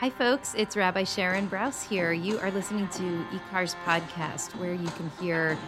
Hi, 0.00 0.08
folks. 0.08 0.54
It's 0.56 0.78
Rabbi 0.78 1.04
Sharon 1.04 1.46
Brous 1.46 1.86
here. 1.86 2.10
You 2.10 2.38
are 2.38 2.50
listening 2.50 2.88
to 2.88 3.02
IKAR's 3.32 3.76
podcast, 3.84 4.58
where 4.58 4.72
you 4.72 4.88
can 4.88 5.10
hear 5.20 5.58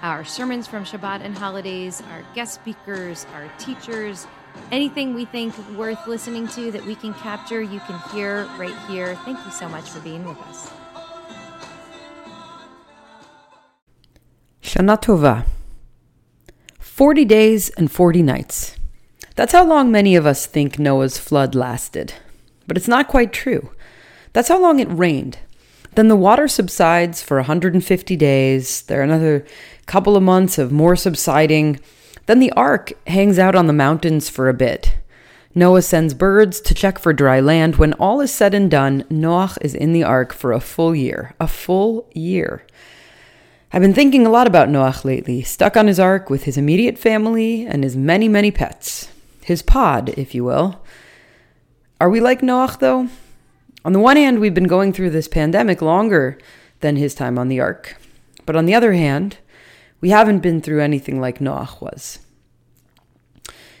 our 0.00 0.24
sermons 0.24 0.66
from 0.66 0.82
Shabbat 0.82 1.20
and 1.20 1.36
holidays, 1.36 2.02
our 2.10 2.24
guest 2.34 2.54
speakers, 2.54 3.26
our 3.34 3.52
teachers, 3.58 4.26
anything 4.70 5.12
we 5.12 5.26
think 5.26 5.52
worth 5.76 6.06
listening 6.06 6.48
to 6.48 6.70
that 6.70 6.82
we 6.86 6.94
can 6.94 7.12
capture, 7.12 7.60
you 7.60 7.80
can 7.80 8.00
hear 8.14 8.46
right 8.56 8.74
here. 8.88 9.14
Thank 9.26 9.44
you 9.44 9.50
so 9.50 9.68
much 9.68 9.90
for 9.90 10.00
being 10.00 10.24
with 10.24 10.38
us. 10.38 10.70
Shana 14.62 14.98
Tova. 14.98 15.44
40 16.78 17.26
days 17.26 17.68
and 17.68 17.92
40 17.92 18.22
nights. 18.22 18.74
That's 19.34 19.52
how 19.52 19.66
long 19.66 19.92
many 19.92 20.16
of 20.16 20.24
us 20.24 20.46
think 20.46 20.78
Noah's 20.78 21.18
flood 21.18 21.54
lasted. 21.54 22.14
But 22.66 22.78
it's 22.78 22.88
not 22.88 23.08
quite 23.08 23.34
true. 23.34 23.70
That's 24.32 24.48
how 24.48 24.60
long 24.60 24.80
it 24.80 24.88
rained. 24.90 25.38
Then 25.94 26.08
the 26.08 26.16
water 26.16 26.48
subsides 26.48 27.22
for 27.22 27.36
150 27.36 28.16
days. 28.16 28.82
There 28.82 29.00
are 29.00 29.04
another 29.04 29.44
couple 29.86 30.16
of 30.16 30.22
months 30.22 30.56
of 30.58 30.72
more 30.72 30.96
subsiding. 30.96 31.80
Then 32.26 32.38
the 32.38 32.52
ark 32.52 32.92
hangs 33.06 33.38
out 33.38 33.54
on 33.54 33.66
the 33.66 33.72
mountains 33.72 34.28
for 34.28 34.48
a 34.48 34.54
bit. 34.54 34.96
Noah 35.54 35.82
sends 35.82 36.14
birds 36.14 36.62
to 36.62 36.74
check 36.74 36.98
for 36.98 37.12
dry 37.12 37.40
land. 37.40 37.76
When 37.76 37.92
all 37.94 38.22
is 38.22 38.32
said 38.32 38.54
and 38.54 38.70
done, 38.70 39.04
Noah 39.10 39.54
is 39.60 39.74
in 39.74 39.92
the 39.92 40.02
ark 40.02 40.32
for 40.32 40.52
a 40.52 40.60
full 40.60 40.94
year. 40.94 41.34
A 41.38 41.46
full 41.46 42.08
year. 42.14 42.64
I've 43.70 43.82
been 43.82 43.94
thinking 43.94 44.26
a 44.26 44.30
lot 44.30 44.46
about 44.46 44.70
Noah 44.70 44.94
lately, 45.04 45.42
stuck 45.42 45.76
on 45.76 45.86
his 45.86 46.00
ark 46.00 46.30
with 46.30 46.44
his 46.44 46.56
immediate 46.56 46.98
family 46.98 47.66
and 47.66 47.84
his 47.84 47.96
many, 47.96 48.28
many 48.28 48.50
pets. 48.50 49.08
His 49.42 49.62
pod, 49.62 50.10
if 50.10 50.34
you 50.34 50.44
will. 50.44 50.82
Are 52.00 52.08
we 52.08 52.20
like 52.20 52.42
Noah, 52.42 52.76
though? 52.80 53.08
On 53.84 53.92
the 53.92 53.98
one 53.98 54.16
hand, 54.16 54.38
we've 54.38 54.54
been 54.54 54.68
going 54.68 54.92
through 54.92 55.10
this 55.10 55.28
pandemic 55.28 55.82
longer 55.82 56.38
than 56.80 56.96
his 56.96 57.14
time 57.14 57.38
on 57.38 57.48
the 57.48 57.60
ark. 57.60 57.96
But 58.46 58.56
on 58.56 58.66
the 58.66 58.74
other 58.74 58.92
hand, 58.92 59.38
we 60.00 60.10
haven't 60.10 60.40
been 60.40 60.60
through 60.60 60.80
anything 60.80 61.20
like 61.20 61.40
Noah 61.40 61.68
was. 61.80 62.20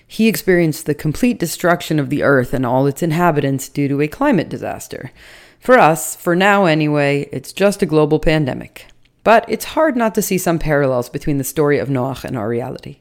He 0.06 0.28
experienced 0.28 0.86
the 0.86 0.94
complete 0.94 1.38
destruction 1.38 1.98
of 1.98 2.10
the 2.10 2.22
earth 2.22 2.52
and 2.52 2.66
all 2.66 2.86
its 2.86 3.02
inhabitants 3.02 3.68
due 3.68 3.88
to 3.88 4.00
a 4.02 4.08
climate 4.08 4.48
disaster. 4.48 5.10
For 5.58 5.78
us, 5.78 6.16
for 6.16 6.36
now 6.36 6.64
anyway, 6.64 7.28
it's 7.32 7.52
just 7.52 7.82
a 7.82 7.86
global 7.86 8.18
pandemic. 8.18 8.86
But 9.24 9.44
it's 9.48 9.64
hard 9.66 9.96
not 9.96 10.14
to 10.16 10.22
see 10.22 10.36
some 10.36 10.58
parallels 10.58 11.08
between 11.08 11.38
the 11.38 11.44
story 11.44 11.78
of 11.78 11.88
Noah 11.88 12.18
and 12.24 12.36
our 12.36 12.48
reality. 12.48 12.98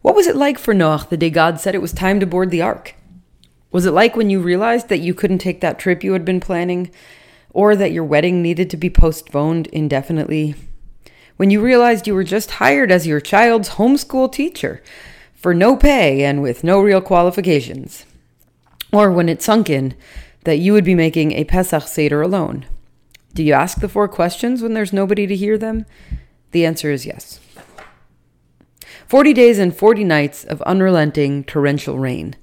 What 0.00 0.14
was 0.14 0.26
it 0.26 0.36
like 0.36 0.58
for 0.58 0.72
Noah 0.72 1.06
the 1.10 1.16
day 1.16 1.30
God 1.30 1.60
said 1.60 1.74
it 1.74 1.82
was 1.82 1.92
time 1.92 2.18
to 2.20 2.26
board 2.26 2.50
the 2.50 2.62
ark? 2.62 2.94
Was 3.70 3.84
it 3.84 3.92
like 3.92 4.16
when 4.16 4.30
you 4.30 4.40
realized 4.40 4.88
that 4.88 4.98
you 4.98 5.12
couldn't 5.12 5.38
take 5.38 5.60
that 5.60 5.78
trip 5.78 6.02
you 6.02 6.12
had 6.14 6.24
been 6.24 6.40
planning, 6.40 6.90
or 7.50 7.76
that 7.76 7.92
your 7.92 8.04
wedding 8.04 8.42
needed 8.42 8.70
to 8.70 8.76
be 8.76 8.90
postponed 8.90 9.66
indefinitely? 9.68 10.54
When 11.36 11.50
you 11.50 11.60
realized 11.60 12.06
you 12.06 12.14
were 12.14 12.24
just 12.24 12.52
hired 12.52 12.90
as 12.90 13.06
your 13.06 13.20
child's 13.20 13.70
homeschool 13.70 14.32
teacher 14.32 14.82
for 15.34 15.54
no 15.54 15.76
pay 15.76 16.24
and 16.24 16.42
with 16.42 16.64
no 16.64 16.80
real 16.80 17.00
qualifications? 17.00 18.04
Or 18.92 19.12
when 19.12 19.28
it 19.28 19.42
sunk 19.42 19.70
in 19.70 19.94
that 20.44 20.56
you 20.56 20.72
would 20.72 20.84
be 20.84 20.94
making 20.94 21.32
a 21.32 21.44
Pesach 21.44 21.84
Seder 21.84 22.22
alone? 22.22 22.66
Do 23.34 23.44
you 23.44 23.52
ask 23.52 23.80
the 23.80 23.88
four 23.88 24.08
questions 24.08 24.62
when 24.62 24.74
there's 24.74 24.92
nobody 24.92 25.26
to 25.26 25.36
hear 25.36 25.58
them? 25.58 25.84
The 26.50 26.64
answer 26.64 26.90
is 26.90 27.06
yes. 27.06 27.38
40 29.06 29.32
days 29.32 29.58
and 29.58 29.76
40 29.76 30.04
nights 30.04 30.44
of 30.44 30.60
unrelenting 30.62 31.44
torrential 31.44 31.98
rain. 31.98 32.34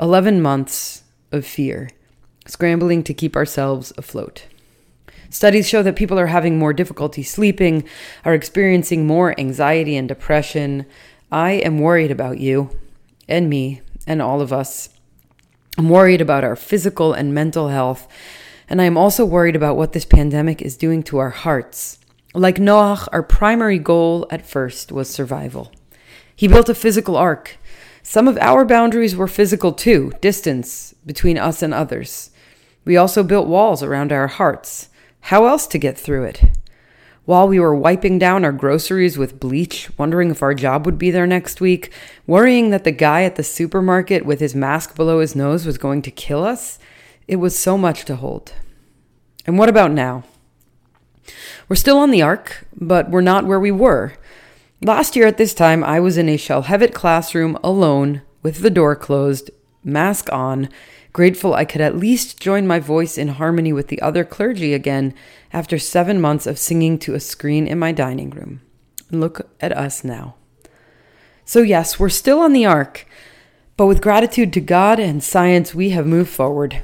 11 0.00 0.40
months 0.40 1.02
of 1.30 1.44
fear, 1.44 1.90
scrambling 2.46 3.02
to 3.04 3.12
keep 3.12 3.36
ourselves 3.36 3.92
afloat. 3.98 4.46
Studies 5.28 5.68
show 5.68 5.82
that 5.82 5.94
people 5.94 6.18
are 6.18 6.28
having 6.28 6.58
more 6.58 6.72
difficulty 6.72 7.22
sleeping, 7.22 7.84
are 8.24 8.34
experiencing 8.34 9.06
more 9.06 9.38
anxiety 9.38 9.96
and 9.96 10.08
depression. 10.08 10.86
I 11.30 11.52
am 11.52 11.78
worried 11.78 12.10
about 12.10 12.38
you 12.38 12.70
and 13.28 13.48
me 13.48 13.82
and 14.06 14.22
all 14.22 14.40
of 14.40 14.52
us. 14.52 14.88
I'm 15.76 15.88
worried 15.88 16.20
about 16.20 16.44
our 16.44 16.56
physical 16.56 17.12
and 17.12 17.34
mental 17.34 17.68
health, 17.68 18.08
and 18.68 18.80
I 18.80 18.86
am 18.86 18.96
also 18.96 19.24
worried 19.24 19.54
about 19.54 19.76
what 19.76 19.92
this 19.92 20.04
pandemic 20.04 20.62
is 20.62 20.76
doing 20.76 21.02
to 21.04 21.18
our 21.18 21.30
hearts. 21.30 21.98
Like 22.34 22.56
Noach, 22.56 23.06
our 23.12 23.22
primary 23.22 23.78
goal 23.78 24.26
at 24.30 24.46
first 24.46 24.90
was 24.90 25.10
survival. 25.10 25.70
He 26.34 26.48
built 26.48 26.70
a 26.70 26.74
physical 26.74 27.16
ark 27.16 27.58
some 28.10 28.26
of 28.26 28.36
our 28.38 28.64
boundaries 28.64 29.14
were 29.14 29.28
physical 29.28 29.70
too, 29.70 30.12
distance 30.20 30.96
between 31.06 31.38
us 31.38 31.62
and 31.62 31.72
others. 31.72 32.32
We 32.84 32.96
also 32.96 33.22
built 33.22 33.46
walls 33.46 33.84
around 33.84 34.10
our 34.10 34.26
hearts. 34.26 34.88
How 35.20 35.46
else 35.46 35.68
to 35.68 35.78
get 35.78 35.96
through 35.96 36.24
it? 36.24 36.42
While 37.24 37.46
we 37.46 37.60
were 37.60 37.72
wiping 37.72 38.18
down 38.18 38.44
our 38.44 38.50
groceries 38.50 39.16
with 39.16 39.38
bleach, 39.38 39.96
wondering 39.96 40.32
if 40.32 40.42
our 40.42 40.54
job 40.54 40.86
would 40.86 40.98
be 40.98 41.12
there 41.12 41.24
next 41.24 41.60
week, 41.60 41.92
worrying 42.26 42.70
that 42.70 42.82
the 42.82 42.90
guy 42.90 43.22
at 43.22 43.36
the 43.36 43.44
supermarket 43.44 44.26
with 44.26 44.40
his 44.40 44.56
mask 44.56 44.96
below 44.96 45.20
his 45.20 45.36
nose 45.36 45.64
was 45.64 45.78
going 45.78 46.02
to 46.02 46.10
kill 46.10 46.44
us, 46.44 46.80
it 47.28 47.36
was 47.36 47.56
so 47.56 47.78
much 47.78 48.04
to 48.06 48.16
hold. 48.16 48.52
And 49.46 49.56
what 49.56 49.68
about 49.68 49.92
now? 49.92 50.24
We're 51.68 51.76
still 51.76 51.98
on 51.98 52.10
the 52.10 52.22
ark, 52.22 52.66
but 52.74 53.08
we're 53.08 53.20
not 53.20 53.46
where 53.46 53.60
we 53.60 53.70
were. 53.70 54.14
Last 54.82 55.14
year 55.14 55.26
at 55.26 55.36
this 55.36 55.52
time, 55.52 55.84
I 55.84 56.00
was 56.00 56.16
in 56.16 56.30
a 56.30 56.38
Shalhevet 56.38 56.94
classroom 56.94 57.58
alone 57.62 58.22
with 58.42 58.60
the 58.60 58.70
door 58.70 58.96
closed, 58.96 59.50
mask 59.84 60.32
on, 60.32 60.70
grateful 61.12 61.52
I 61.52 61.66
could 61.66 61.82
at 61.82 61.98
least 61.98 62.40
join 62.40 62.66
my 62.66 62.78
voice 62.78 63.18
in 63.18 63.28
harmony 63.28 63.74
with 63.74 63.88
the 63.88 64.00
other 64.00 64.24
clergy 64.24 64.72
again 64.72 65.12
after 65.52 65.78
seven 65.78 66.18
months 66.18 66.46
of 66.46 66.58
singing 66.58 66.98
to 67.00 67.14
a 67.14 67.20
screen 67.20 67.66
in 67.66 67.78
my 67.78 67.92
dining 67.92 68.30
room. 68.30 68.62
Look 69.10 69.50
at 69.60 69.76
us 69.76 70.02
now. 70.02 70.36
So, 71.44 71.60
yes, 71.60 72.00
we're 72.00 72.08
still 72.08 72.38
on 72.38 72.54
the 72.54 72.64
ark, 72.64 73.06
but 73.76 73.84
with 73.86 74.00
gratitude 74.00 74.50
to 74.54 74.62
God 74.62 74.98
and 74.98 75.22
science, 75.22 75.74
we 75.74 75.90
have 75.90 76.06
moved 76.06 76.30
forward. 76.30 76.80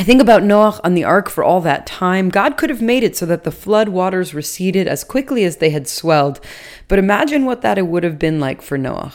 I 0.00 0.02
think 0.02 0.22
about 0.22 0.42
Noah 0.42 0.80
on 0.82 0.94
the 0.94 1.04
ark 1.04 1.28
for 1.28 1.44
all 1.44 1.60
that 1.60 1.84
time. 1.84 2.30
God 2.30 2.56
could 2.56 2.70
have 2.70 2.80
made 2.80 3.02
it 3.04 3.18
so 3.18 3.26
that 3.26 3.44
the 3.44 3.52
flood 3.52 3.90
waters 3.90 4.32
receded 4.32 4.88
as 4.88 5.04
quickly 5.04 5.44
as 5.44 5.58
they 5.58 5.68
had 5.68 5.86
swelled. 5.86 6.40
But 6.88 6.98
imagine 6.98 7.44
what 7.44 7.60
that 7.60 7.76
it 7.76 7.86
would 7.86 8.02
have 8.02 8.18
been 8.18 8.40
like 8.40 8.62
for 8.62 8.78
Noah. 8.78 9.12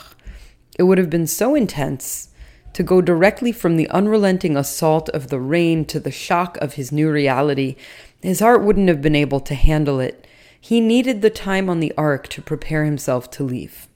It 0.78 0.84
would 0.84 0.98
have 0.98 1.10
been 1.10 1.26
so 1.26 1.56
intense 1.56 2.28
to 2.72 2.84
go 2.84 3.00
directly 3.00 3.50
from 3.50 3.74
the 3.76 3.88
unrelenting 3.88 4.56
assault 4.56 5.08
of 5.08 5.26
the 5.26 5.40
rain 5.40 5.86
to 5.86 5.98
the 5.98 6.12
shock 6.12 6.56
of 6.58 6.74
his 6.74 6.92
new 6.92 7.10
reality. 7.10 7.74
His 8.22 8.38
heart 8.38 8.62
wouldn't 8.62 8.88
have 8.88 9.02
been 9.02 9.16
able 9.16 9.40
to 9.40 9.56
handle 9.56 9.98
it. 9.98 10.24
He 10.60 10.80
needed 10.80 11.20
the 11.20 11.30
time 11.30 11.68
on 11.68 11.80
the 11.80 11.92
ark 11.98 12.28
to 12.28 12.40
prepare 12.40 12.84
himself 12.84 13.28
to 13.32 13.42
leave. 13.42 13.88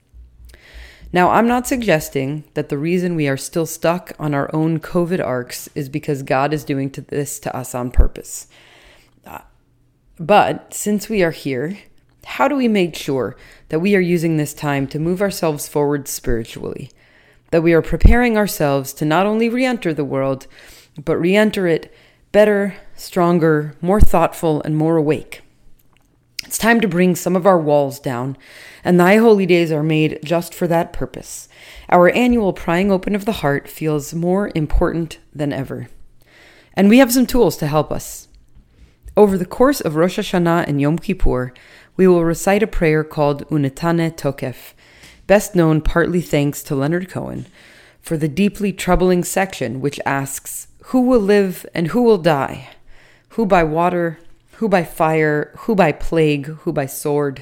Now, 1.13 1.31
I'm 1.31 1.47
not 1.47 1.67
suggesting 1.67 2.45
that 2.53 2.69
the 2.69 2.77
reason 2.77 3.15
we 3.15 3.27
are 3.27 3.37
still 3.37 3.65
stuck 3.65 4.13
on 4.17 4.33
our 4.33 4.49
own 4.55 4.79
COVID 4.79 5.23
arks 5.23 5.67
is 5.75 5.89
because 5.89 6.23
God 6.23 6.53
is 6.53 6.63
doing 6.63 6.89
to 6.91 7.01
this 7.01 7.37
to 7.39 7.55
us 7.55 7.75
on 7.75 7.91
purpose. 7.91 8.47
Uh, 9.25 9.39
but 10.17 10.73
since 10.73 11.09
we 11.09 11.21
are 11.21 11.31
here, 11.31 11.77
how 12.23 12.47
do 12.47 12.55
we 12.55 12.69
make 12.69 12.95
sure 12.95 13.35
that 13.69 13.79
we 13.79 13.95
are 13.95 14.01
using 14.01 14.37
this 14.37 14.53
time 14.53 14.87
to 14.87 14.99
move 14.99 15.21
ourselves 15.21 15.67
forward 15.67 16.07
spiritually? 16.07 16.89
That 17.49 17.63
we 17.63 17.73
are 17.73 17.81
preparing 17.81 18.37
ourselves 18.37 18.93
to 18.93 19.05
not 19.05 19.25
only 19.25 19.49
re 19.49 19.65
enter 19.65 19.93
the 19.93 20.05
world, 20.05 20.47
but 21.03 21.17
re 21.17 21.35
enter 21.35 21.67
it 21.67 21.93
better, 22.31 22.75
stronger, 22.95 23.75
more 23.81 23.99
thoughtful, 23.99 24.61
and 24.63 24.77
more 24.77 24.95
awake. 24.95 25.41
It's 26.43 26.57
time 26.57 26.81
to 26.81 26.87
bring 26.87 27.15
some 27.15 27.35
of 27.35 27.45
our 27.45 27.59
walls 27.59 27.99
down 27.99 28.37
and 28.83 28.99
thy 28.99 29.17
holy 29.17 29.45
days 29.45 29.71
are 29.71 29.83
made 29.83 30.19
just 30.23 30.53
for 30.53 30.67
that 30.67 30.93
purpose. 30.93 31.47
Our 31.89 32.09
annual 32.09 32.53
prying 32.53 32.91
open 32.91 33.15
of 33.15 33.25
the 33.25 33.31
heart 33.33 33.67
feels 33.67 34.13
more 34.13 34.51
important 34.55 35.19
than 35.33 35.53
ever. 35.53 35.87
And 36.73 36.89
we 36.89 36.97
have 36.97 37.13
some 37.13 37.25
tools 37.25 37.57
to 37.57 37.67
help 37.67 37.91
us. 37.91 38.27
Over 39.15 39.37
the 39.37 39.45
course 39.45 39.81
of 39.81 39.95
Rosh 39.95 40.17
Hashanah 40.17 40.67
and 40.67 40.79
Yom 40.79 40.97
Kippur, 40.97 41.53
we 41.97 42.07
will 42.07 42.23
recite 42.23 42.63
a 42.63 42.67
prayer 42.67 43.03
called 43.03 43.47
Unetane 43.49 44.15
Tokef, 44.15 44.73
best 45.27 45.53
known 45.53 45.81
partly 45.81 46.21
thanks 46.21 46.63
to 46.63 46.75
Leonard 46.75 47.09
Cohen, 47.09 47.45
for 48.01 48.17
the 48.17 48.29
deeply 48.29 48.71
troubling 48.71 49.23
section 49.23 49.81
which 49.81 49.99
asks, 50.05 50.67
Who 50.85 51.01
will 51.01 51.19
live 51.19 51.65
and 51.75 51.87
who 51.87 52.01
will 52.01 52.17
die? 52.17 52.69
Who 53.29 53.45
by 53.45 53.63
water? 53.63 54.19
Who 54.61 54.69
by 54.69 54.83
fire? 54.83 55.51
Who 55.61 55.73
by 55.73 55.91
plague? 55.91 56.45
Who 56.45 56.71
by 56.71 56.85
sword? 56.85 57.41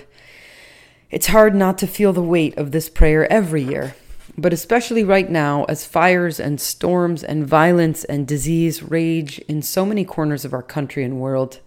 It's 1.12 1.28
hard 1.28 1.54
not 1.54 1.78
to 1.80 1.86
feel 1.86 2.14
the 2.14 2.24
weight 2.24 2.58
of 2.58 2.72
this 2.72 2.88
prayer 2.88 3.30
every 3.30 3.62
year, 3.62 3.94
but 4.38 4.54
especially 4.54 5.04
right 5.04 5.30
now 5.30 5.66
as 5.66 5.86
fires 5.86 6.40
and 6.40 6.62
storms 6.62 7.22
and 7.22 7.46
violence 7.46 8.06
and 8.06 8.26
disease 8.26 8.82
rage 8.82 9.38
in 9.50 9.62
so 9.62 9.86
many 9.86 10.06
corners 10.06 10.46
of 10.46 10.54
our 10.54 10.64
country 10.64 11.04
and 11.04 11.20
world. 11.20 11.60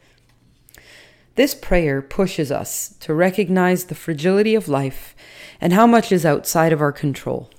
This 1.34 1.54
prayer 1.54 2.00
pushes 2.00 2.50
us 2.50 2.94
to 3.00 3.12
recognize 3.12 3.84
the 3.84 3.94
fragility 3.94 4.54
of 4.54 4.68
life 4.68 5.14
and 5.60 5.74
how 5.74 5.86
much 5.86 6.10
is 6.10 6.24
outside 6.24 6.72
of 6.72 6.80
our 6.80 6.92
control. 6.92 7.50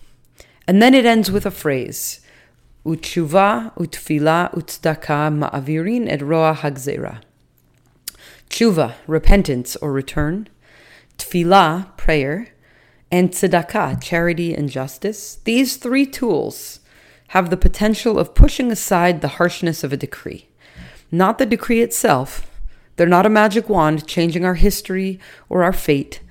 And 0.68 0.82
then 0.82 0.96
it 0.96 1.06
ends 1.06 1.30
with 1.30 1.46
a 1.46 1.52
phrase 1.52 2.22
Utshuva, 2.88 3.72
utfila, 3.78 4.52
utzdaka 4.56 5.32
ma'avirin 5.32 6.10
et 6.10 6.24
roa 6.24 6.58
hagzera. 6.60 7.22
Tshuva, 8.54 8.94
repentance 9.08 9.76
or 9.78 9.92
return. 9.92 10.48
Tfilah, 11.18 11.98
prayer. 11.98 12.50
And 13.12 13.32
tzedakah, 13.32 14.00
charity 14.00 14.54
and 14.54 14.70
justice. 14.70 15.40
These 15.44 15.78
three 15.78 16.06
tools 16.06 16.80
have 17.30 17.50
the 17.50 17.58
potential 17.58 18.20
of 18.20 18.36
pushing 18.36 18.72
aside 18.72 19.22
the 19.22 19.40
harshness 19.40 19.84
of 19.84 19.92
a 19.92 19.98
decree. 19.98 20.50
Not 21.12 21.40
the 21.40 21.48
decree 21.48 21.82
itself. 21.82 22.48
They're 22.96 23.08
not 23.08 23.26
a 23.26 23.30
magic 23.30 23.70
wand 23.70 24.06
changing 24.06 24.46
our 24.46 24.54
history 24.54 25.20
or 25.50 25.64
our 25.64 25.74
fate, 25.74 26.22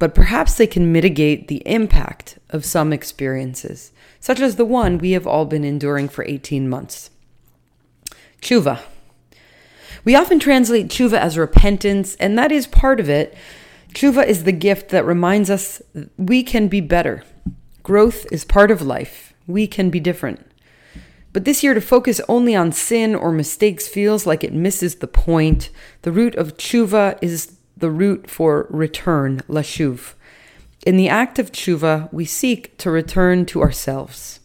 but 0.00 0.16
perhaps 0.16 0.56
they 0.56 0.66
can 0.66 0.90
mitigate 0.90 1.46
the 1.46 1.62
impact 1.64 2.40
of 2.50 2.64
some 2.64 2.92
experiences, 2.92 3.92
such 4.18 4.40
as 4.40 4.56
the 4.56 4.64
one 4.64 4.98
we 4.98 5.12
have 5.12 5.28
all 5.28 5.44
been 5.44 5.62
enduring 5.62 6.08
for 6.08 6.24
18 6.24 6.68
months. 6.68 7.10
Tshuva. 8.42 8.80
We 10.04 10.14
often 10.14 10.38
translate 10.38 10.88
tshuva 10.88 11.18
as 11.18 11.38
repentance, 11.38 12.14
and 12.16 12.38
that 12.38 12.52
is 12.52 12.66
part 12.66 13.00
of 13.00 13.08
it. 13.08 13.36
Tshuva 13.92 14.26
is 14.26 14.44
the 14.44 14.52
gift 14.52 14.90
that 14.90 15.04
reminds 15.04 15.50
us 15.50 15.82
we 16.16 16.42
can 16.42 16.68
be 16.68 16.80
better. 16.80 17.24
Growth 17.82 18.26
is 18.30 18.44
part 18.44 18.70
of 18.70 18.82
life. 18.82 19.32
We 19.46 19.66
can 19.66 19.90
be 19.90 20.00
different. 20.00 20.44
But 21.32 21.44
this 21.44 21.62
year, 21.62 21.74
to 21.74 21.80
focus 21.80 22.20
only 22.28 22.54
on 22.54 22.72
sin 22.72 23.14
or 23.14 23.32
mistakes 23.32 23.86
feels 23.86 24.26
like 24.26 24.42
it 24.42 24.52
misses 24.52 24.96
the 24.96 25.06
point. 25.06 25.70
The 26.02 26.12
root 26.12 26.34
of 26.36 26.56
tshuva 26.56 27.18
is 27.22 27.56
the 27.76 27.90
root 27.90 28.28
for 28.30 28.66
return, 28.70 29.40
lashuv. 29.48 30.14
In 30.86 30.96
the 30.96 31.08
act 31.08 31.38
of 31.38 31.52
tshuva, 31.52 32.12
we 32.12 32.24
seek 32.24 32.76
to 32.78 32.90
return 32.90 33.46
to 33.46 33.62
ourselves. 33.62 34.40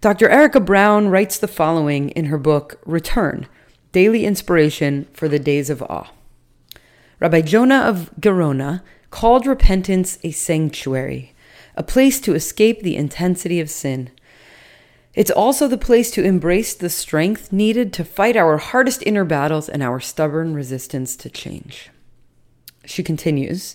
Dr. 0.00 0.28
Erica 0.28 0.60
Brown 0.60 1.08
writes 1.08 1.38
the 1.38 1.48
following 1.48 2.10
in 2.10 2.26
her 2.26 2.38
book, 2.38 2.80
Return 2.86 3.46
Daily 3.92 4.24
Inspiration 4.24 5.08
for 5.12 5.26
the 5.26 5.40
Days 5.40 5.68
of 5.68 5.82
Awe. 5.82 6.12
Rabbi 7.18 7.40
Jonah 7.40 7.80
of 7.80 8.10
Gerona 8.20 8.82
called 9.10 9.46
repentance 9.46 10.16
a 10.22 10.30
sanctuary, 10.30 11.34
a 11.74 11.82
place 11.82 12.20
to 12.20 12.34
escape 12.34 12.82
the 12.82 12.94
intensity 12.94 13.58
of 13.58 13.68
sin. 13.68 14.10
It's 15.12 15.30
also 15.30 15.66
the 15.66 15.76
place 15.76 16.12
to 16.12 16.22
embrace 16.22 16.72
the 16.72 16.88
strength 16.88 17.52
needed 17.52 17.92
to 17.94 18.04
fight 18.04 18.36
our 18.36 18.58
hardest 18.58 19.02
inner 19.04 19.24
battles 19.24 19.68
and 19.68 19.82
our 19.82 19.98
stubborn 19.98 20.54
resistance 20.54 21.16
to 21.16 21.28
change. 21.28 21.90
She 22.84 23.02
continues 23.02 23.74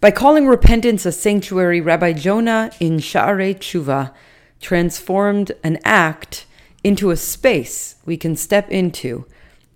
By 0.00 0.10
calling 0.10 0.48
repentance 0.48 1.06
a 1.06 1.12
sanctuary, 1.12 1.80
Rabbi 1.80 2.12
Jonah 2.12 2.72
in 2.80 2.96
Sha'arei 2.96 3.54
Tshuva 3.54 4.12
transformed 4.60 5.52
an 5.62 5.78
act 5.84 6.44
into 6.84 7.10
a 7.10 7.16
space 7.16 7.96
we 8.04 8.16
can 8.16 8.36
step 8.36 8.70
into 8.70 9.26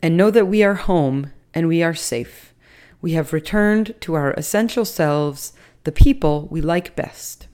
and 0.02 0.16
know 0.16 0.30
that 0.30 0.46
we 0.46 0.62
are 0.62 0.74
home 0.74 1.32
and 1.54 1.68
we 1.68 1.82
are 1.82 1.94
safe. 1.94 2.54
We 3.00 3.12
have 3.12 3.32
returned 3.32 3.94
to 4.02 4.14
our 4.14 4.32
essential 4.32 4.84
selves, 4.84 5.52
the 5.84 5.92
people 5.92 6.48
we 6.50 6.60
like 6.60 6.94
best. 6.96 7.48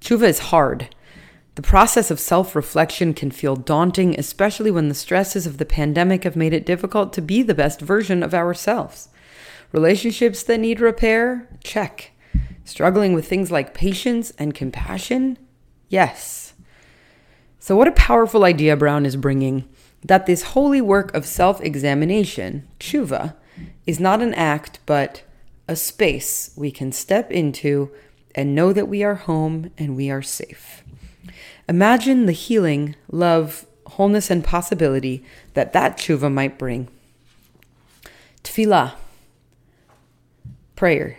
Tshuva 0.00 0.24
is 0.24 0.38
hard 0.38 0.88
the 1.54 1.62
process 1.62 2.10
of 2.10 2.18
self 2.18 2.56
reflection 2.56 3.12
can 3.12 3.30
feel 3.30 3.56
daunting, 3.56 4.18
especially 4.18 4.70
when 4.70 4.88
the 4.88 4.94
stresses 4.94 5.46
of 5.46 5.58
the 5.58 5.66
pandemic 5.66 6.24
have 6.24 6.36
made 6.36 6.54
it 6.54 6.64
difficult 6.64 7.12
to 7.12 7.20
be 7.20 7.42
the 7.42 7.54
best 7.54 7.80
version 7.80 8.22
of 8.22 8.32
ourselves. 8.32 9.10
Relationships 9.70 10.42
that 10.44 10.60
need 10.60 10.80
repair? 10.80 11.48
Check. 11.62 12.12
Struggling 12.64 13.12
with 13.12 13.28
things 13.28 13.50
like 13.50 13.74
patience 13.74 14.32
and 14.38 14.54
compassion? 14.54 15.36
Yes. 15.88 16.51
So, 17.62 17.76
what 17.76 17.86
a 17.86 17.92
powerful 17.92 18.42
idea 18.42 18.76
Brown 18.76 19.06
is 19.06 19.14
bringing 19.14 19.68
that 20.04 20.26
this 20.26 20.42
holy 20.42 20.80
work 20.80 21.14
of 21.14 21.24
self 21.24 21.60
examination, 21.60 22.66
tshuva, 22.80 23.36
is 23.86 24.00
not 24.00 24.20
an 24.20 24.34
act, 24.34 24.80
but 24.84 25.22
a 25.68 25.76
space 25.76 26.50
we 26.56 26.72
can 26.72 26.90
step 26.90 27.30
into 27.30 27.92
and 28.34 28.52
know 28.52 28.72
that 28.72 28.88
we 28.88 29.04
are 29.04 29.14
home 29.14 29.70
and 29.78 29.94
we 29.94 30.10
are 30.10 30.22
safe. 30.22 30.82
Imagine 31.68 32.26
the 32.26 32.32
healing, 32.32 32.96
love, 33.12 33.64
wholeness, 33.86 34.28
and 34.28 34.42
possibility 34.42 35.24
that 35.54 35.72
that 35.72 35.98
tshuva 35.98 36.32
might 36.32 36.58
bring. 36.58 36.88
Tefillah, 38.42 38.94
prayer. 40.74 41.16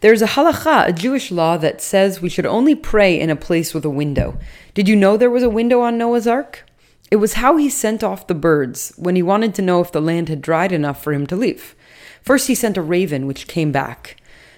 There's 0.00 0.22
a 0.22 0.26
halacha, 0.26 0.88
a 0.88 0.92
Jewish 0.92 1.30
law, 1.30 1.56
that 1.56 1.80
says 1.80 2.20
we 2.20 2.28
should 2.28 2.46
only 2.46 2.74
pray 2.74 3.18
in 3.18 3.30
a 3.30 3.36
place 3.36 3.74
with 3.74 3.84
a 3.84 3.90
window. 3.90 4.38
Did 4.74 4.88
you 4.88 4.96
know 4.96 5.16
there 5.16 5.30
was 5.30 5.42
a 5.42 5.50
window 5.50 5.80
on 5.80 5.98
Noah's 5.98 6.26
Ark? 6.26 6.64
It 7.10 7.16
was 7.16 7.34
how 7.34 7.56
he 7.56 7.68
sent 7.68 8.04
off 8.04 8.26
the 8.26 8.34
birds 8.34 8.92
when 8.96 9.16
he 9.16 9.22
wanted 9.22 9.54
to 9.56 9.62
know 9.62 9.80
if 9.80 9.90
the 9.90 10.00
land 10.00 10.28
had 10.28 10.40
dried 10.40 10.72
enough 10.72 11.02
for 11.02 11.12
him 11.12 11.26
to 11.26 11.36
leave. 11.36 11.74
First, 12.22 12.46
he 12.46 12.54
sent 12.54 12.76
a 12.76 12.82
raven, 12.82 13.26
which 13.26 13.48
came 13.48 13.72
back. 13.72 14.16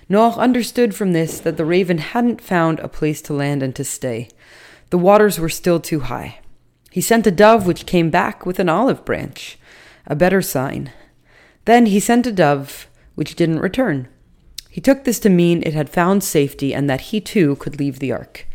Noah 0.09 0.37
understood 0.37 0.95
from 0.95 1.13
this 1.13 1.41
that 1.41 1.57
the 1.57 1.65
raven 1.65 1.99
hadn't 1.99 2.43
found 2.43 2.81
a 2.81 2.89
place 2.89 3.23
to 3.23 3.33
land 3.33 3.63
and 3.63 3.75
to 3.77 3.85
stay. 3.85 4.29
The 4.91 4.99
waters 4.99 5.41
were 5.41 5.49
still 5.49 5.81
too 5.81 6.01
high. 6.01 6.41
He 6.91 7.01
sent 7.01 7.27
a 7.27 7.31
dove 7.31 7.67
which 7.67 7.87
came 7.87 8.11
back 8.11 8.45
with 8.45 8.59
an 8.59 8.69
olive 8.69 9.07
branch, 9.07 9.59
a 10.07 10.15
better 10.15 10.43
sign. 10.43 10.93
Then 11.65 11.87
he 11.87 11.99
sent 11.99 12.27
a 12.27 12.33
dove 12.33 12.89
which 13.15 13.37
didn't 13.37 13.61
return. 13.61 14.09
He 14.73 14.81
took 14.81 15.05
this 15.05 15.19
to 15.21 15.29
mean 15.29 15.63
it 15.63 15.75
had 15.75 15.91
found 15.91 16.25
safety 16.25 16.75
and 16.75 16.89
that 16.89 17.13
he 17.13 17.21
too 17.21 17.57
could 17.57 17.79
leave 17.79 17.99
the 17.99 18.11
ark. 18.11 18.47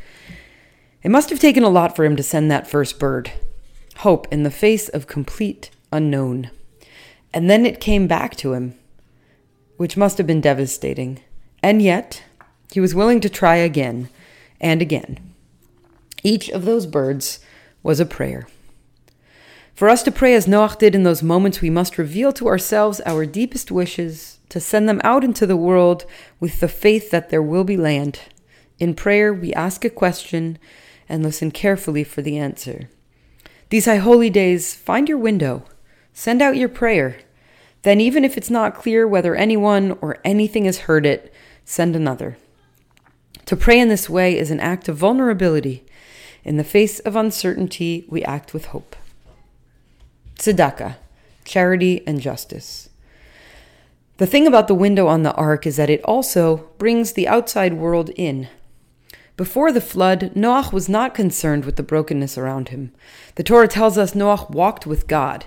It 1.04 1.12
must 1.12 1.30
have 1.30 1.40
taken 1.40 1.62
a 1.62 1.70
lot 1.70 1.96
for 1.96 2.06
him 2.06 2.16
to 2.16 2.24
send 2.24 2.50
that 2.50 2.68
first 2.68 2.98
bird. 2.98 3.32
Hope 3.98 4.28
in 4.32 4.42
the 4.42 4.50
face 4.50 4.90
of 4.90 5.06
complete 5.06 5.70
unknown. 5.92 6.50
And 7.32 7.52
then 7.52 7.68
it 7.68 7.80
came 7.80 8.08
back 8.08 8.36
to 8.38 8.54
him, 8.54 8.74
which 9.78 9.96
must 9.96 10.18
have 10.18 10.26
been 10.26 10.42
devastating. 10.42 11.20
And 11.62 11.84
yet, 11.84 12.24
he 12.72 12.80
was 12.80 12.96
willing 12.96 13.20
to 13.20 13.30
try 13.30 13.58
again 13.58 14.10
and 14.60 14.82
again. 14.82 15.20
Each 16.24 16.50
of 16.50 16.66
those 16.66 16.88
birds 16.88 17.42
was 17.84 18.00
a 18.00 18.08
prayer. 18.08 18.48
For 19.76 19.88
us 19.88 20.02
to 20.02 20.12
pray 20.12 20.34
as 20.34 20.48
Noach 20.48 20.80
did 20.80 20.96
in 20.96 21.04
those 21.04 21.22
moments, 21.22 21.62
we 21.62 21.70
must 21.70 22.00
reveal 22.00 22.34
to 22.34 22.48
ourselves 22.48 23.02
our 23.02 23.28
deepest 23.28 23.70
wishes, 23.72 24.37
to 24.50 24.60
send 24.60 24.88
them 24.88 25.02
out 25.04 25.24
into 25.24 25.46
the 25.46 25.58
world 25.58 26.06
with 26.40 26.60
the 26.60 26.68
faith 26.68 27.12
that 27.12 27.30
there 27.30 27.42
will 27.42 27.64
be 27.64 27.78
land. 27.78 28.22
In 28.80 28.94
prayer, 28.94 29.34
we 29.34 29.54
ask 29.54 29.84
a 29.84 29.90
question 29.90 30.58
and 31.10 31.24
listen 31.24 31.52
carefully 31.52 32.04
for 32.04 32.22
the 32.22 32.38
answer. 32.38 32.90
These 33.70 33.86
high 33.86 33.98
holy 33.98 34.30
days, 34.30 34.76
find 34.76 35.10
your 35.10 35.18
window, 35.18 35.66
send 36.14 36.42
out 36.42 36.58
your 36.58 36.70
prayer. 36.70 37.18
Then, 37.82 38.00
even 38.00 38.24
if 38.24 38.38
it's 38.38 38.50
not 38.50 38.76
clear 38.76 39.08
whether 39.08 39.36
anyone 39.36 39.98
or 40.02 40.20
anything 40.24 40.66
has 40.66 40.80
heard 40.80 41.06
it, 41.06 41.34
send 41.66 41.96
another. 41.96 42.38
To 43.46 43.56
pray 43.56 43.80
in 43.80 43.90
this 43.90 44.10
way 44.10 44.38
is 44.38 44.52
an 44.52 44.60
act 44.60 44.88
of 44.88 44.98
vulnerability 44.98 45.86
in 46.48 46.56
the 46.56 46.64
face 46.64 47.00
of 47.00 47.18
uncertainty, 47.18 48.06
we 48.08 48.24
act 48.24 48.54
with 48.54 48.68
hope. 48.68 48.96
Tzedakah, 50.40 50.96
charity 51.44 52.08
and 52.08 52.22
justice. 52.22 52.88
The 54.18 54.26
thing 54.26 54.48
about 54.48 54.68
the 54.68 54.74
window 54.74 55.06
on 55.06 55.22
the 55.22 55.34
ark 55.34 55.68
is 55.68 55.76
that 55.76 55.92
it 55.92 56.04
also 56.04 56.70
brings 56.80 57.14
the 57.14 57.28
outside 57.28 57.76
world 57.76 58.10
in. 58.16 58.48
Before 59.36 59.72
the 59.72 59.80
flood, 59.80 60.32
Noach 60.34 60.74
was 60.74 60.90
not 60.90 61.14
concerned 61.14 61.66
with 61.66 61.76
the 61.76 61.84
brokenness 61.84 62.36
around 62.36 62.70
him. 62.70 62.92
The 63.36 63.44
Torah 63.44 63.68
tells 63.68 63.96
us 63.96 64.14
Noach 64.14 64.50
walked 64.50 64.88
with 64.88 65.08
God, 65.08 65.46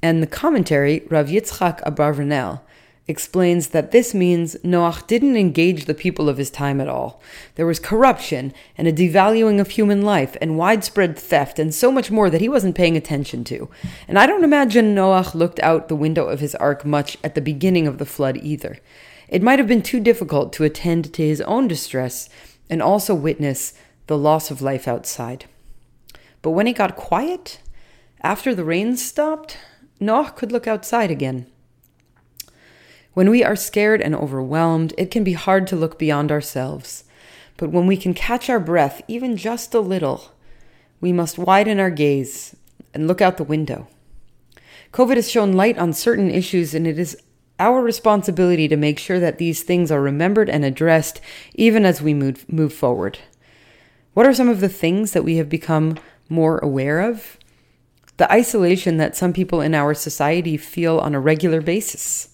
and 0.00 0.22
the 0.22 0.28
commentary, 0.28 1.02
Rav 1.10 1.26
Yitzchak 1.26 1.82
Abarvanel, 1.82 2.60
explains 3.06 3.68
that 3.68 3.90
this 3.90 4.14
means 4.14 4.56
Noach 4.64 5.06
didn't 5.06 5.36
engage 5.36 5.84
the 5.84 5.94
people 5.94 6.28
of 6.28 6.38
his 6.38 6.50
time 6.50 6.80
at 6.80 6.88
all. 6.88 7.20
There 7.56 7.66
was 7.66 7.78
corruption 7.78 8.54
and 8.78 8.88
a 8.88 8.92
devaluing 8.92 9.60
of 9.60 9.70
human 9.70 10.02
life 10.02 10.36
and 10.40 10.56
widespread 10.56 11.18
theft 11.18 11.58
and 11.58 11.74
so 11.74 11.92
much 11.92 12.10
more 12.10 12.30
that 12.30 12.40
he 12.40 12.48
wasn't 12.48 12.76
paying 12.76 12.96
attention 12.96 13.44
to. 13.44 13.68
And 14.08 14.18
I 14.18 14.26
don't 14.26 14.44
imagine 14.44 14.94
Noach 14.94 15.34
looked 15.34 15.60
out 15.60 15.88
the 15.88 15.96
window 15.96 16.26
of 16.26 16.40
his 16.40 16.54
ark 16.54 16.86
much 16.86 17.18
at 17.22 17.34
the 17.34 17.42
beginning 17.42 17.86
of 17.86 17.98
the 17.98 18.06
flood 18.06 18.38
either. 18.42 18.78
It 19.28 19.42
might 19.42 19.58
have 19.58 19.68
been 19.68 19.82
too 19.82 20.00
difficult 20.00 20.52
to 20.54 20.64
attend 20.64 21.12
to 21.12 21.22
his 21.26 21.42
own 21.42 21.68
distress 21.68 22.30
and 22.70 22.80
also 22.80 23.14
witness 23.14 23.74
the 24.06 24.18
loss 24.18 24.50
of 24.50 24.62
life 24.62 24.88
outside. 24.88 25.44
But 26.40 26.50
when 26.50 26.66
it 26.66 26.76
got 26.76 26.96
quiet, 26.96 27.58
after 28.22 28.54
the 28.54 28.64
rains 28.64 29.04
stopped, 29.04 29.58
Noach 30.00 30.36
could 30.36 30.52
look 30.52 30.66
outside 30.66 31.10
again. 31.10 31.46
When 33.14 33.30
we 33.30 33.44
are 33.44 33.56
scared 33.56 34.02
and 34.02 34.14
overwhelmed, 34.14 34.92
it 34.98 35.10
can 35.10 35.22
be 35.22 35.34
hard 35.34 35.66
to 35.68 35.76
look 35.76 35.98
beyond 35.98 36.32
ourselves. 36.32 37.04
But 37.56 37.70
when 37.70 37.86
we 37.86 37.96
can 37.96 38.12
catch 38.12 38.50
our 38.50 38.58
breath, 38.58 39.02
even 39.06 39.36
just 39.36 39.72
a 39.72 39.80
little, 39.80 40.32
we 41.00 41.12
must 41.12 41.38
widen 41.38 41.78
our 41.78 41.90
gaze 41.90 42.56
and 42.92 43.06
look 43.06 43.20
out 43.20 43.36
the 43.36 43.44
window. 43.44 43.86
COVID 44.92 45.14
has 45.14 45.30
shown 45.30 45.52
light 45.52 45.78
on 45.78 45.92
certain 45.92 46.30
issues, 46.30 46.74
and 46.74 46.86
it 46.86 46.98
is 46.98 47.16
our 47.60 47.80
responsibility 47.80 48.66
to 48.66 48.76
make 48.76 48.98
sure 48.98 49.20
that 49.20 49.38
these 49.38 49.62
things 49.62 49.92
are 49.92 50.00
remembered 50.00 50.50
and 50.50 50.64
addressed 50.64 51.20
even 51.54 51.84
as 51.84 52.02
we 52.02 52.14
move, 52.14 52.50
move 52.52 52.72
forward. 52.72 53.18
What 54.14 54.26
are 54.26 54.34
some 54.34 54.48
of 54.48 54.58
the 54.58 54.68
things 54.68 55.12
that 55.12 55.24
we 55.24 55.36
have 55.36 55.48
become 55.48 55.98
more 56.28 56.58
aware 56.58 57.00
of? 57.00 57.38
The 58.16 58.30
isolation 58.32 58.96
that 58.96 59.16
some 59.16 59.32
people 59.32 59.60
in 59.60 59.74
our 59.74 59.94
society 59.94 60.56
feel 60.56 60.98
on 60.98 61.14
a 61.14 61.20
regular 61.20 61.60
basis. 61.60 62.33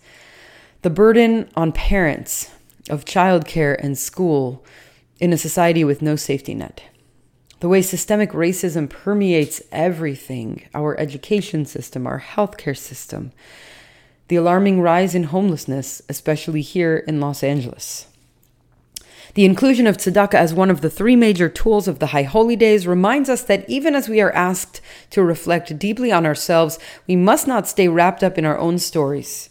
The 0.83 0.89
burden 0.89 1.51
on 1.55 1.73
parents 1.73 2.51
of 2.89 3.05
childcare 3.05 3.77
and 3.79 3.99
school 3.99 4.65
in 5.19 5.31
a 5.31 5.37
society 5.37 5.85
with 5.85 6.01
no 6.01 6.17
safety 6.17 6.55
net. 6.55 6.83
The 7.61 7.69
way 7.69 7.83
systemic 7.83 8.31
racism 8.31 8.89
permeates 8.89 9.61
everything 9.71 10.67
our 10.75 10.99
education 10.99 11.67
system, 11.67 12.07
our 12.07 12.21
healthcare 12.21 12.77
system. 12.77 13.33
The 14.29 14.37
alarming 14.37 14.81
rise 14.81 15.15
in 15.15 15.25
homelessness, 15.25 16.01
especially 16.09 16.63
here 16.63 17.05
in 17.07 17.21
Los 17.21 17.43
Angeles. 17.43 18.07
The 19.35 19.45
inclusion 19.45 19.87
of 19.87 19.99
tzedakah 19.99 20.33
as 20.33 20.55
one 20.55 20.71
of 20.71 20.81
the 20.81 20.89
three 20.89 21.15
major 21.15 21.51
tools 21.51 21.89
of 21.89 21.99
the 21.99 22.07
High 22.07 22.23
Holy 22.23 22.57
Days 22.57 22.87
reminds 22.87 23.29
us 23.29 23.43
that 23.43 23.69
even 23.69 23.95
as 23.95 24.09
we 24.09 24.23
are 24.23 24.33
asked 24.33 24.81
to 25.11 25.23
reflect 25.23 25.79
deeply 25.79 26.11
on 26.11 26.25
ourselves, 26.25 26.79
we 27.07 27.17
must 27.17 27.47
not 27.47 27.69
stay 27.69 27.87
wrapped 27.87 28.25
up 28.25 28.39
in 28.39 28.47
our 28.47 28.59
own 28.59 28.79
stories. 28.79 29.50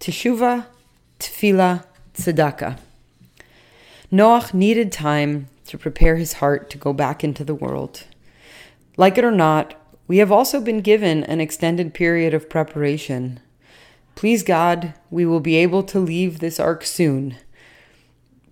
Teshuvah, 0.00 0.66
tefillah, 1.18 1.84
tzedakah. 2.14 2.78
Noach 4.12 4.54
needed 4.54 4.90
time 4.90 5.48
to 5.66 5.76
prepare 5.76 6.16
his 6.16 6.34
heart 6.34 6.70
to 6.70 6.78
go 6.78 6.92
back 6.92 7.22
into 7.22 7.44
the 7.44 7.54
world. 7.54 8.04
Like 8.96 9.18
it 9.18 9.24
or 9.24 9.30
not, 9.30 9.74
we 10.06 10.18
have 10.18 10.32
also 10.32 10.60
been 10.60 10.80
given 10.80 11.24
an 11.24 11.40
extended 11.40 11.92
period 11.92 12.32
of 12.32 12.48
preparation. 12.48 13.40
Please 14.14 14.42
God, 14.42 14.94
we 15.10 15.26
will 15.26 15.40
be 15.40 15.56
able 15.56 15.82
to 15.84 15.98
leave 15.98 16.38
this 16.38 16.58
ark 16.58 16.84
soon 16.84 17.36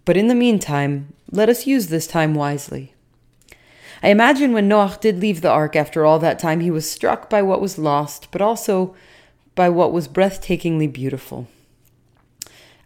but 0.06 0.16
in 0.16 0.28
the 0.28 0.34
meantime, 0.34 1.12
let 1.30 1.50
us 1.50 1.66
use 1.66 1.88
this 1.88 2.06
time 2.06 2.32
wisely. 2.32 2.94
I 4.02 4.08
imagine 4.08 4.52
when 4.52 4.68
Noach 4.68 5.00
did 5.00 5.18
leave 5.18 5.40
the 5.40 5.50
ark 5.50 5.74
after 5.74 6.06
all 6.06 6.20
that 6.20 6.38
time, 6.38 6.60
he 6.60 6.70
was 6.70 6.88
struck 6.88 7.28
by 7.28 7.42
what 7.42 7.60
was 7.60 7.76
lost, 7.76 8.28
but 8.30 8.40
also 8.40 8.94
by 9.56 9.68
what 9.68 9.92
was 9.92 10.06
breathtakingly 10.06 10.92
beautiful. 10.92 11.48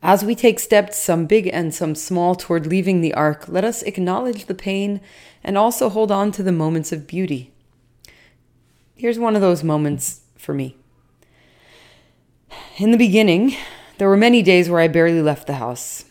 As 0.03 0.25
we 0.25 0.35
take 0.35 0.59
steps, 0.59 0.97
some 0.97 1.27
big 1.27 1.47
and 1.53 1.75
some 1.75 1.95
small, 1.95 2.35
toward 2.35 2.67
leaving 2.67 3.03
the 3.03 3.13
ark, 3.13 3.45
let 3.49 3.65
us 3.65 3.83
acknowledge 3.83 4.47
the 4.47 4.55
pain 4.55 5.03
and 5.45 5.59
also 5.59 5.91
hold 5.91 6.11
on 6.11 6.33
to 6.33 6.43
the 6.43 6.53
moments 6.53 6.91
of 6.91 7.07
beauty. 7.07 7.53
Here's 8.95 9.19
one 9.19 9.35
of 9.37 9.43
those 9.43 9.63
moments 9.63 10.21
for 10.39 10.55
me. 10.55 10.77
In 12.79 12.93
the 12.93 12.97
beginning, 12.97 13.57
there 13.99 14.09
were 14.09 14.17
many 14.17 14.43
days 14.43 14.71
where 14.71 14.81
I 14.81 14.89
barely 14.89 15.21
left 15.21 15.47
the 15.47 15.55
house. 15.55 16.07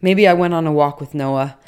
Maybe 0.00 0.28
I 0.28 0.34
went 0.34 0.54
on 0.54 0.66
a 0.66 0.72
walk 0.72 1.00
with 1.00 1.14
Noah. 1.14 1.58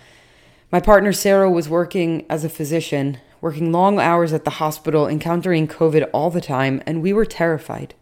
My 0.70 0.78
partner 0.80 1.12
Sarah 1.12 1.50
was 1.50 1.68
working 1.68 2.24
as 2.30 2.44
a 2.44 2.48
physician, 2.48 3.18
working 3.40 3.72
long 3.72 3.98
hours 3.98 4.32
at 4.32 4.44
the 4.44 4.50
hospital, 4.50 5.08
encountering 5.08 5.66
COVID 5.66 6.08
all 6.12 6.30
the 6.30 6.40
time, 6.40 6.82
and 6.86 7.02
we 7.02 7.12
were 7.12 7.24
terrified. 7.24 7.94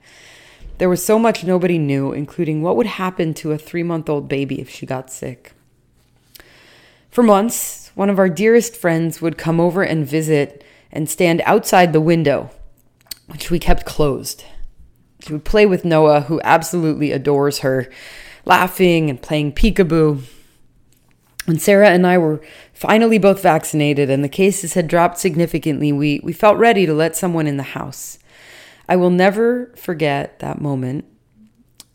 There 0.79 0.88
was 0.88 1.05
so 1.05 1.19
much 1.19 1.45
nobody 1.45 1.79
knew, 1.79 2.12
including 2.12 2.62
what 2.62 2.76
would 2.76 2.87
happen 2.87 3.35
to 3.35 3.52
a 3.52 3.59
three 3.59 3.83
month 3.83 4.09
old 4.09 4.29
baby 4.29 4.61
if 4.61 4.69
she 4.69 4.87
got 4.87 5.11
sick. 5.11 5.52
For 7.11 7.23
months, 7.23 7.91
one 7.95 8.09
of 8.09 8.19
our 8.19 8.29
dearest 8.31 8.75
friends 8.75 9.21
would 9.21 9.37
come 9.37 9.61
over 9.61 9.83
and 9.83 10.07
visit 10.07 10.64
and 10.91 11.09
stand 11.09 11.43
outside 11.45 11.93
the 11.93 12.00
window, 12.00 12.50
which 13.26 13.50
we 13.50 13.59
kept 13.59 13.85
closed. 13.85 14.45
She 15.21 15.33
would 15.33 15.45
play 15.45 15.67
with 15.67 15.85
Noah, 15.85 16.23
who 16.23 16.41
absolutely 16.43 17.12
adores 17.12 17.61
her, 17.61 17.88
laughing 18.45 19.09
and 19.09 19.21
playing 19.21 19.52
peekaboo. 19.52 20.23
When 21.45 21.59
Sarah 21.59 21.91
and 21.91 22.07
I 22.07 22.19
were 22.19 22.41
finally 22.73 23.19
both 23.19 23.43
vaccinated 23.43 24.11
and 24.11 24.25
the 24.25 24.29
cases 24.29 24.75
had 24.75 24.88
dropped 24.88 25.19
significantly, 25.19 25.93
we, 25.93 26.21
we 26.23 26.33
felt 26.33 26.57
ready 26.57 26.87
to 26.87 26.95
let 26.95 27.14
someone 27.14 27.47
in 27.47 27.57
the 27.57 27.62
house. 27.62 28.19
I 28.89 28.97
will 28.97 29.11
never 29.11 29.73
forget 29.77 30.39
that 30.41 30.61
moment 30.61 31.05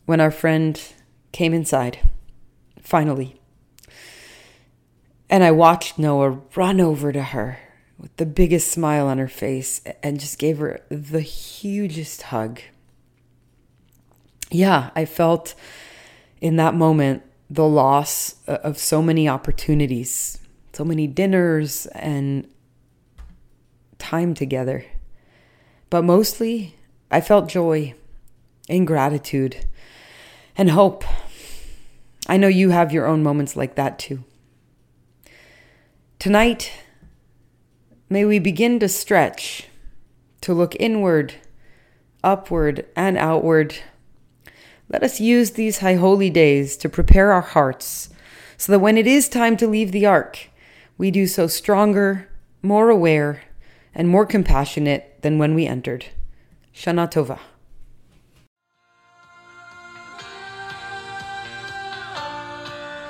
when 0.06 0.20
our 0.20 0.30
friend 0.30 0.80
came 1.32 1.52
inside, 1.52 1.98
finally. 2.82 3.40
And 5.30 5.44
I 5.44 5.50
watched 5.50 5.98
Noah 5.98 6.40
run 6.56 6.80
over 6.80 7.12
to 7.12 7.22
her 7.22 7.58
with 7.98 8.16
the 8.16 8.26
biggest 8.26 8.72
smile 8.72 9.06
on 9.06 9.18
her 9.18 9.28
face 9.28 9.82
and 10.02 10.18
just 10.18 10.38
gave 10.38 10.58
her 10.58 10.80
the 10.88 11.20
hugest 11.20 12.22
hug. 12.22 12.60
Yeah, 14.50 14.90
I 14.94 15.04
felt 15.04 15.54
in 16.40 16.56
that 16.56 16.74
moment 16.74 17.22
the 17.50 17.66
loss 17.66 18.36
of 18.46 18.78
so 18.78 19.02
many 19.02 19.28
opportunities, 19.28 20.38
so 20.72 20.84
many 20.84 21.06
dinners 21.06 21.86
and 21.86 22.48
time 23.98 24.32
together. 24.32 24.86
But 25.90 26.04
mostly, 26.04 26.77
I 27.10 27.20
felt 27.20 27.48
joy 27.48 27.94
and 28.68 28.86
gratitude 28.86 29.64
and 30.56 30.70
hope. 30.70 31.04
I 32.26 32.36
know 32.36 32.48
you 32.48 32.70
have 32.70 32.92
your 32.92 33.06
own 33.06 33.22
moments 33.22 33.56
like 33.56 33.74
that 33.76 33.98
too. 33.98 34.24
Tonight, 36.18 36.72
may 38.10 38.24
we 38.24 38.38
begin 38.38 38.78
to 38.80 38.88
stretch, 38.88 39.68
to 40.42 40.52
look 40.52 40.74
inward, 40.78 41.34
upward, 42.22 42.86
and 42.96 43.16
outward 43.16 43.76
let 44.90 45.02
us 45.02 45.20
use 45.20 45.50
these 45.50 45.78
high 45.78 45.96
holy 45.96 46.30
days 46.30 46.76
to 46.78 46.88
prepare 46.88 47.30
our 47.30 47.42
hearts 47.42 48.08
so 48.56 48.72
that 48.72 48.78
when 48.78 48.96
it 48.96 49.06
is 49.06 49.28
time 49.28 49.56
to 49.58 49.68
leave 49.68 49.92
the 49.92 50.06
ark, 50.06 50.48
we 50.96 51.10
do 51.10 51.26
so 51.26 51.46
stronger, 51.46 52.28
more 52.62 52.88
aware, 52.88 53.42
and 53.94 54.08
more 54.08 54.24
compassionate 54.24 55.20
than 55.20 55.38
when 55.38 55.54
we 55.54 55.66
entered. 55.66 56.06
Shana 56.78 57.10
Tova. 57.10 57.36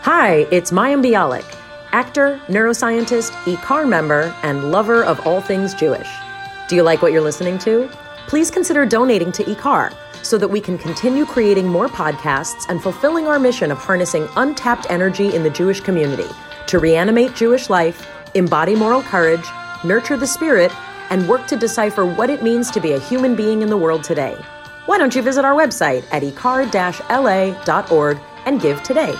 Hi, 0.01 0.47
it's 0.51 0.71
Mayim 0.71 1.05
Bialik, 1.05 1.45
actor, 1.93 2.41
neuroscientist, 2.47 3.31
IKAR 3.45 3.87
member, 3.87 4.35
and 4.43 4.71
lover 4.71 5.05
of 5.05 5.21
all 5.27 5.43
things 5.43 5.75
Jewish. 5.75 6.09
Do 6.71 6.77
you 6.77 6.83
like 6.83 7.03
what 7.03 7.13
you're 7.13 7.21
listening 7.21 7.59
to? 7.59 7.91
Please 8.27 8.51
consider 8.51 8.87
donating 8.87 9.33
to 9.33 9.45
IKAR 9.45 9.93
so 10.23 10.39
that 10.39 10.49
we 10.49 10.63
can 10.63 10.79
continue 10.79 11.27
creating 11.27 11.69
more 11.69 11.89
podcasts 11.89 12.65
and 12.71 12.83
fulfilling 12.83 13.27
our 13.27 13.39
mission 13.39 13.71
of 13.71 13.77
harnessing 13.77 14.27
untapped 14.37 14.87
energy 14.89 15.35
in 15.35 15.43
the 15.43 15.51
Jewish 15.51 15.81
community 15.83 16.29
to 16.69 16.79
reanimate 16.79 17.35
Jewish 17.35 17.69
life, 17.69 18.09
embody 18.35 18.75
moral 18.75 19.03
courage, 19.03 19.45
nurture 19.85 20.17
the 20.17 20.27
spirit, 20.27 20.73
and 21.11 21.29
work 21.29 21.47
to 21.47 21.57
decipher 21.57 22.05
what 22.05 22.31
it 22.31 22.43
means 22.43 22.71
to 22.71 22.81
be 22.81 22.93
a 22.93 23.01
human 23.01 23.35
being 23.35 23.63
in 23.63 23.69
the 23.69 23.77
world 23.77 24.05
today. 24.05 24.37
Why 24.87 24.99
don't 24.99 25.15
you 25.15 25.23
visit 25.23 25.45
our 25.45 25.55
website 25.55 26.05
at 26.11 26.23
ikar-la.org 26.23 28.19
and 28.47 28.61
give 28.61 28.83
today? 28.83 29.15